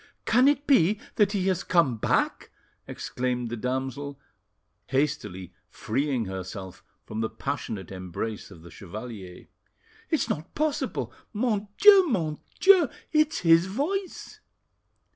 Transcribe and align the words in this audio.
"Can 0.25 0.47
it 0.47 0.65
be 0.65 0.99
that 1.17 1.33
he 1.33 1.45
has 1.49 1.63
come 1.63 1.97
back?" 1.97 2.49
exclaimed 2.87 3.51
the 3.51 3.55
damsel, 3.55 4.19
hastily 4.87 5.53
freeing 5.69 6.25
herself 6.25 6.83
from 7.05 7.21
the 7.21 7.29
passionate 7.29 7.91
embrace 7.91 8.49
of 8.49 8.63
the 8.63 8.71
chevalier. 8.71 9.45
"It's 10.09 10.27
not 10.27 10.55
possible! 10.55 11.13
Mon 11.33 11.67
Dieu! 11.77 12.07
Mon 12.07 12.39
Dieu! 12.59 12.89
it's 13.11 13.41
his 13.41 13.67
voice!" 13.67 14.39